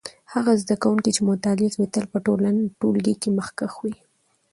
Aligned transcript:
هغه 0.33 0.51
زده 0.61 0.75
کوونکی 0.83 1.11
چې 1.15 1.21
مطالعه 1.31 1.71
کوي 1.75 1.87
تل 1.93 2.05
په 2.11 2.17
ټولګي 2.79 3.15
کې 3.21 3.29
مخکښ 3.37 3.73
وي. 3.83 3.95